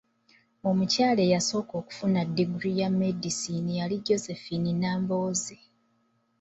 Omukyaala 0.69 1.21
eyasooka 1.27 1.73
okufuna 1.81 2.21
diguli 2.35 2.71
ya 2.81 2.89
medicine 3.01 3.69
yali 3.79 3.95
Josephine 4.05 4.69
Nambooze. 4.81 5.57